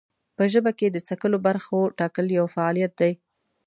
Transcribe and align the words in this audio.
په 0.37 0.43
ژبه 0.51 0.71
کې 0.79 0.87
د 0.91 0.97
څکلو 1.07 1.37
برخو 1.47 1.79
ټاکل 1.97 2.25
یو 2.39 2.45
فعالیت 2.55 2.93
دی. 3.01 3.11